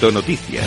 Noticias. 0.00 0.64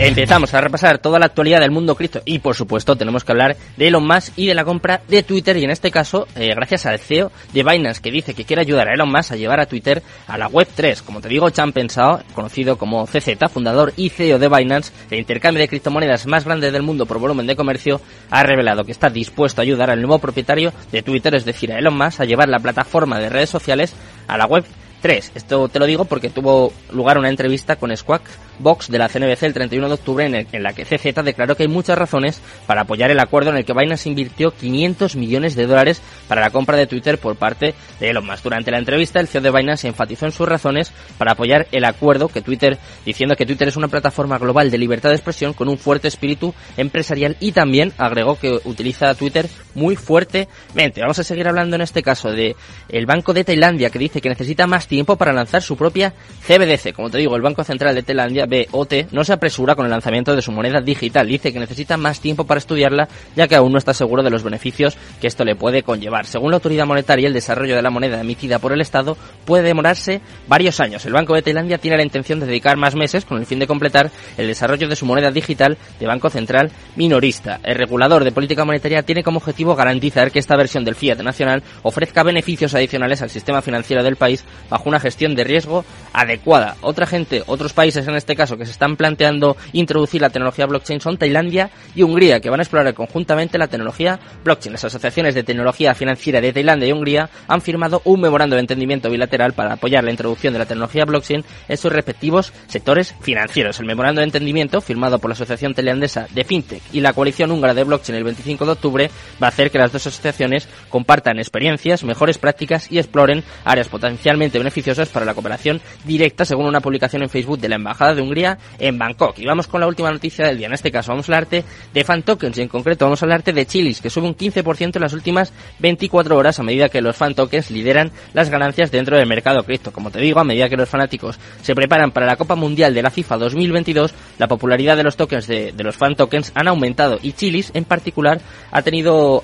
Empezamos 0.00 0.52
a 0.52 0.60
repasar 0.60 0.98
toda 0.98 1.20
la 1.20 1.26
actualidad 1.26 1.60
del 1.60 1.70
mundo 1.70 1.94
cripto 1.94 2.22
y 2.24 2.40
por 2.40 2.56
supuesto 2.56 2.96
tenemos 2.96 3.22
que 3.22 3.30
hablar 3.30 3.56
de 3.76 3.86
Elon 3.86 4.04
Musk 4.04 4.32
y 4.34 4.48
de 4.48 4.54
la 4.56 4.64
compra 4.64 5.00
de 5.06 5.22
Twitter 5.22 5.56
y 5.56 5.62
en 5.62 5.70
este 5.70 5.92
caso 5.92 6.26
eh, 6.34 6.52
gracias 6.56 6.86
al 6.86 6.98
CEO 6.98 7.30
de 7.52 7.62
Binance 7.62 8.02
que 8.02 8.10
dice 8.10 8.34
que 8.34 8.44
quiere 8.44 8.62
ayudar 8.62 8.88
a 8.88 8.94
Elon 8.94 9.12
Musk 9.12 9.30
a 9.30 9.36
llevar 9.36 9.60
a 9.60 9.66
Twitter 9.66 10.02
a 10.26 10.36
la 10.36 10.48
web 10.48 10.66
3. 10.74 11.02
Como 11.02 11.20
te 11.20 11.28
digo, 11.28 11.50
Chan 11.50 11.70
Pensado, 11.70 12.20
conocido 12.34 12.76
como 12.76 13.06
CZ, 13.06 13.48
fundador 13.48 13.92
y 13.96 14.08
CEO 14.08 14.40
de 14.40 14.48
Binance, 14.48 14.92
el 15.08 15.20
intercambio 15.20 15.60
de 15.60 15.68
criptomonedas 15.68 16.26
más 16.26 16.44
grande 16.44 16.72
del 16.72 16.82
mundo 16.82 17.06
por 17.06 17.20
volumen 17.20 17.46
de 17.46 17.54
comercio, 17.54 18.00
ha 18.28 18.42
revelado 18.42 18.82
que 18.82 18.90
está 18.90 19.08
dispuesto 19.08 19.60
a 19.60 19.62
ayudar 19.62 19.88
al 19.88 20.00
nuevo 20.00 20.18
propietario 20.18 20.72
de 20.90 21.02
Twitter, 21.02 21.36
es 21.36 21.44
decir, 21.44 21.72
a 21.72 21.78
Elon 21.78 21.96
Musk, 21.96 22.22
a 22.22 22.24
llevar 22.24 22.48
la 22.48 22.58
plataforma 22.58 23.20
de 23.20 23.28
redes 23.28 23.50
sociales 23.50 23.94
a 24.26 24.36
la 24.36 24.46
web 24.46 24.64
3. 25.00 25.32
Esto 25.34 25.68
te 25.68 25.78
lo 25.78 25.86
digo 25.86 26.04
porque 26.04 26.30
tuvo 26.30 26.72
lugar 26.92 27.18
una 27.18 27.28
entrevista 27.28 27.76
con 27.76 27.96
Squawk 27.96 28.22
Box 28.58 28.90
de 28.90 28.98
la 28.98 29.08
CNBC 29.08 29.42
el 29.44 29.54
31 29.54 29.88
de 29.88 29.94
octubre 29.94 30.46
en, 30.52 30.62
la 30.62 30.72
que 30.72 30.84
CZ 30.84 31.22
declaró 31.24 31.56
que 31.56 31.62
hay 31.62 31.68
muchas 31.68 31.98
razones 31.98 32.40
para 32.66 32.82
apoyar 32.82 33.10
el 33.10 33.18
acuerdo 33.18 33.50
en 33.50 33.56
el 33.56 33.64
que 33.64 33.72
Binance 33.72 34.08
invirtió 34.08 34.50
500 34.50 35.16
millones 35.16 35.54
de 35.56 35.66
dólares 35.66 36.02
para 36.28 36.42
la 36.42 36.50
compra 36.50 36.76
de 36.76 36.86
Twitter 36.86 37.18
por 37.18 37.36
parte 37.36 37.74
de 37.98 38.10
Elon 38.10 38.26
Musk. 38.26 38.44
Durante 38.44 38.70
la 38.70 38.78
entrevista, 38.78 39.18
el 39.20 39.28
CEO 39.28 39.40
de 39.40 39.50
Binance 39.50 39.88
enfatizó 39.88 40.26
en 40.26 40.32
sus 40.32 40.46
razones 40.46 40.92
para 41.16 41.32
apoyar 41.32 41.66
el 41.72 41.84
acuerdo 41.84 42.28
que 42.28 42.42
Twitter, 42.42 42.78
diciendo 43.04 43.34
que 43.34 43.46
Twitter 43.46 43.68
es 43.68 43.76
una 43.76 43.88
plataforma 43.88 44.38
global 44.38 44.70
de 44.70 44.78
libertad 44.78 45.08
de 45.08 45.16
expresión 45.16 45.54
con 45.54 45.68
un 45.68 45.78
fuerte 45.78 46.08
espíritu 46.08 46.54
empresarial 46.76 47.36
y 47.40 47.52
también 47.52 47.92
agregó 47.96 48.38
que 48.38 48.60
utiliza 48.64 49.14
Twitter 49.14 49.48
muy 49.74 49.96
fuertemente. 49.96 51.00
Vamos 51.00 51.18
a 51.18 51.24
seguir 51.24 51.48
hablando 51.48 51.76
en 51.76 51.82
este 51.82 52.02
caso 52.02 52.30
de 52.30 52.56
el 52.88 53.06
Banco 53.06 53.32
de 53.32 53.44
Tailandia 53.44 53.90
que 53.90 53.98
dice 53.98 54.20
que 54.20 54.28
necesita 54.28 54.66
más 54.66 54.86
tiempo 54.90 55.16
para 55.16 55.32
lanzar 55.32 55.62
su 55.62 55.76
propia 55.76 56.12
CBDC. 56.46 56.92
Como 56.92 57.08
te 57.08 57.16
digo, 57.16 57.36
el 57.36 57.42
Banco 57.42 57.64
Central 57.64 57.94
de 57.94 58.02
Tailandia 58.02 58.46
BOT 58.46 59.12
no 59.12 59.24
se 59.24 59.32
apresura 59.32 59.76
con 59.76 59.86
el 59.86 59.90
lanzamiento 59.90 60.34
de 60.34 60.42
su 60.42 60.52
moneda 60.52 60.80
digital. 60.80 61.28
Dice 61.28 61.52
que 61.52 61.60
necesita 61.60 61.96
más 61.96 62.20
tiempo 62.20 62.44
para 62.44 62.58
estudiarla, 62.58 63.08
ya 63.36 63.46
que 63.46 63.54
aún 63.54 63.72
no 63.72 63.78
está 63.78 63.94
seguro 63.94 64.22
de 64.22 64.30
los 64.30 64.42
beneficios 64.42 64.98
que 65.20 65.28
esto 65.28 65.44
le 65.44 65.54
puede 65.54 65.84
conllevar. 65.84 66.26
Según 66.26 66.50
la 66.50 66.56
autoridad 66.56 66.86
monetaria, 66.86 67.28
el 67.28 67.32
desarrollo 67.32 67.76
de 67.76 67.82
la 67.82 67.90
moneda 67.90 68.20
emitida 68.20 68.58
por 68.58 68.72
el 68.72 68.80
Estado 68.80 69.16
puede 69.44 69.62
demorarse 69.62 70.20
varios 70.48 70.80
años. 70.80 71.06
El 71.06 71.12
Banco 71.12 71.34
de 71.34 71.42
Tailandia 71.42 71.78
tiene 71.78 71.96
la 71.96 72.02
intención 72.02 72.40
de 72.40 72.46
dedicar 72.46 72.76
más 72.76 72.96
meses 72.96 73.24
con 73.24 73.38
el 73.38 73.46
fin 73.46 73.60
de 73.60 73.68
completar 73.68 74.10
el 74.36 74.48
desarrollo 74.48 74.88
de 74.88 74.96
su 74.96 75.06
moneda 75.06 75.30
digital 75.30 75.78
de 76.00 76.06
Banco 76.06 76.30
Central 76.30 76.72
minorista. 76.96 77.60
El 77.62 77.76
regulador 77.76 78.24
de 78.24 78.32
política 78.32 78.64
monetaria 78.64 79.04
tiene 79.04 79.22
como 79.22 79.38
objetivo 79.38 79.76
garantizar 79.76 80.32
que 80.32 80.40
esta 80.40 80.56
versión 80.56 80.84
del 80.84 80.96
fiat 80.96 81.20
nacional 81.20 81.62
ofrezca 81.82 82.24
beneficios 82.24 82.74
adicionales 82.74 83.22
al 83.22 83.30
sistema 83.30 83.62
financiero 83.62 84.02
del 84.02 84.16
país 84.16 84.44
una 84.88 85.00
gestión 85.00 85.34
de 85.34 85.44
riesgo 85.44 85.84
adecuada. 86.12 86.76
Otra 86.80 87.06
gente, 87.06 87.42
otros 87.46 87.72
países 87.72 88.06
en 88.08 88.14
este 88.14 88.36
caso 88.36 88.56
que 88.56 88.64
se 88.64 88.72
están 88.72 88.96
planteando 88.96 89.56
introducir 89.72 90.20
la 90.20 90.30
tecnología 90.30 90.66
blockchain 90.66 91.00
son 91.00 91.16
Tailandia 91.16 91.70
y 91.94 92.02
Hungría, 92.02 92.40
que 92.40 92.50
van 92.50 92.60
a 92.60 92.62
explorar 92.62 92.94
conjuntamente 92.94 93.58
la 93.58 93.68
tecnología 93.68 94.18
blockchain. 94.44 94.72
Las 94.72 94.84
asociaciones 94.84 95.34
de 95.34 95.42
tecnología 95.42 95.94
financiera 95.94 96.40
de 96.40 96.52
Tailandia 96.52 96.88
y 96.88 96.92
Hungría 96.92 97.30
han 97.48 97.60
firmado 97.60 98.02
un 98.04 98.20
memorando 98.20 98.56
de 98.56 98.60
entendimiento 98.60 99.10
bilateral 99.10 99.52
para 99.52 99.74
apoyar 99.74 100.04
la 100.04 100.10
introducción 100.10 100.52
de 100.52 100.58
la 100.58 100.66
tecnología 100.66 101.04
blockchain 101.04 101.44
en 101.68 101.76
sus 101.76 101.92
respectivos 101.92 102.52
sectores 102.68 103.14
financieros. 103.20 103.80
El 103.80 103.86
memorando 103.86 104.20
de 104.20 104.26
entendimiento, 104.26 104.80
firmado 104.80 105.18
por 105.18 105.30
la 105.30 105.34
Asociación 105.34 105.74
Tailandesa 105.74 106.26
de 106.30 106.44
FinTech 106.44 106.82
y 106.92 107.00
la 107.00 107.12
Coalición 107.12 107.50
Húngara 107.50 107.74
de 107.74 107.84
Blockchain 107.84 108.16
el 108.16 108.24
25 108.24 108.64
de 108.64 108.72
octubre, 108.72 109.10
va 109.42 109.46
a 109.46 109.50
hacer 109.50 109.70
que 109.70 109.78
las 109.78 109.92
dos 109.92 110.06
asociaciones 110.06 110.68
compartan 110.88 111.38
experiencias, 111.38 112.04
mejores 112.04 112.38
prácticas 112.38 112.90
y 112.90 112.98
exploren 112.98 113.44
áreas 113.64 113.88
potencialmente 113.88 114.58
beneficiosas 114.70 115.08
para 115.08 115.26
la 115.26 115.34
cooperación 115.34 115.80
directa, 116.04 116.44
según 116.44 116.66
una 116.66 116.80
publicación 116.80 117.22
en 117.22 117.28
Facebook 117.28 117.58
de 117.58 117.68
la 117.68 117.74
Embajada 117.74 118.14
de 118.14 118.22
Hungría 118.22 118.56
en 118.78 118.96
Bangkok. 118.98 119.38
Y 119.38 119.46
vamos 119.46 119.66
con 119.66 119.80
la 119.80 119.88
última 119.88 120.10
noticia 120.12 120.46
del 120.46 120.58
día. 120.58 120.68
En 120.68 120.72
este 120.72 120.92
caso 120.92 121.10
vamos 121.10 121.28
a 121.28 121.32
hablarte 121.32 121.64
de 121.92 122.04
fan 122.04 122.22
tokens 122.22 122.56
y 122.56 122.62
en 122.62 122.68
concreto 122.68 123.04
vamos 123.04 123.20
a 123.20 123.24
hablarte 123.24 123.52
de 123.52 123.66
Chilis, 123.66 124.00
que 124.00 124.10
sube 124.10 124.28
un 124.28 124.36
15% 124.36 124.96
en 124.96 125.02
las 125.02 125.12
últimas 125.12 125.52
24 125.80 126.36
horas 126.36 126.60
a 126.60 126.62
medida 126.62 126.88
que 126.88 127.00
los 127.00 127.16
fan 127.16 127.34
tokens 127.34 127.70
lideran 127.70 128.12
las 128.32 128.48
ganancias 128.48 128.92
dentro 128.92 129.16
del 129.16 129.26
mercado 129.26 129.64
cripto. 129.64 129.92
Como 129.92 130.10
te 130.10 130.20
digo, 130.20 130.38
a 130.38 130.44
medida 130.44 130.68
que 130.68 130.76
los 130.76 130.88
fanáticos 130.88 131.38
se 131.62 131.74
preparan 131.74 132.12
para 132.12 132.26
la 132.26 132.36
Copa 132.36 132.54
Mundial 132.54 132.94
de 132.94 133.02
la 133.02 133.10
FIFA 133.10 133.38
2022, 133.38 134.14
la 134.38 134.46
popularidad 134.46 134.96
de 134.96 135.02
los 135.02 135.16
tokens 135.16 135.48
de, 135.48 135.74
los 135.78 135.96
fan 135.96 136.14
tokens 136.14 136.52
han 136.54 136.68
aumentado 136.68 137.18
y 137.20 137.32
Chilis 137.32 137.72
en 137.74 137.84
particular 137.84 138.40
ha 138.70 138.82
tenido 138.82 139.42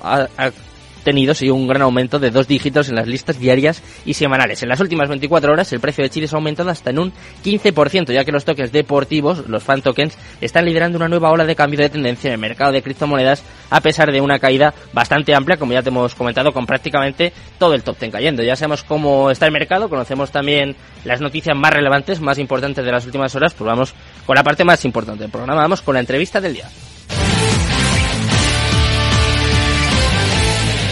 tenido 1.07 1.33
sí, 1.33 1.49
un 1.49 1.69
gran 1.69 1.83
aumento 1.83 2.19
de 2.19 2.31
dos 2.31 2.49
dígitos 2.49 2.89
en 2.89 2.95
las 2.95 3.07
listas 3.07 3.39
diarias 3.39 3.81
y 4.03 4.13
semanales. 4.13 4.61
En 4.61 4.67
las 4.67 4.81
últimas 4.81 5.07
24 5.07 5.53
horas 5.53 5.71
el 5.71 5.79
precio 5.79 6.03
de 6.03 6.09
Chile 6.09 6.27
ha 6.29 6.35
aumentado 6.35 6.69
hasta 6.69 6.89
en 6.89 6.99
un 6.99 7.13
15%, 7.45 8.11
ya 8.11 8.25
que 8.25 8.33
los 8.33 8.43
tokens 8.43 8.73
deportivos, 8.73 9.47
los 9.47 9.63
fan 9.63 9.81
tokens, 9.81 10.17
están 10.41 10.65
liderando 10.65 10.97
una 10.97 11.07
nueva 11.07 11.31
ola 11.31 11.45
de 11.45 11.55
cambio 11.55 11.79
de 11.79 11.87
tendencia 11.87 12.27
en 12.27 12.33
el 12.33 12.39
mercado 12.39 12.73
de 12.73 12.81
criptomonedas 12.81 13.41
a 13.69 13.79
pesar 13.79 14.11
de 14.11 14.19
una 14.19 14.37
caída 14.37 14.73
bastante 14.91 15.33
amplia, 15.33 15.55
como 15.55 15.71
ya 15.71 15.81
te 15.81 15.87
hemos 15.87 16.13
comentado, 16.13 16.51
con 16.51 16.65
prácticamente 16.65 17.31
todo 17.57 17.73
el 17.73 17.83
top 17.83 17.95
ten 17.95 18.11
cayendo. 18.11 18.43
Ya 18.43 18.57
sabemos 18.57 18.83
cómo 18.83 19.31
está 19.31 19.45
el 19.45 19.53
mercado, 19.53 19.87
conocemos 19.87 20.29
también 20.29 20.75
las 21.05 21.21
noticias 21.21 21.55
más 21.55 21.71
relevantes, 21.71 22.19
más 22.19 22.37
importantes 22.37 22.83
de 22.83 22.91
las 22.91 23.05
últimas 23.05 23.33
horas, 23.33 23.53
pues 23.53 23.65
vamos 23.65 23.93
con 24.25 24.35
la 24.35 24.43
parte 24.43 24.65
más 24.65 24.83
importante 24.83 25.23
del 25.23 25.31
programa, 25.31 25.61
vamos 25.61 25.81
con 25.81 25.93
la 25.93 26.01
entrevista 26.01 26.41
del 26.41 26.55
día. 26.55 26.69